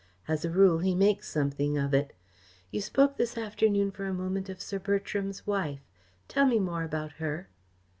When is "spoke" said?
2.81-3.17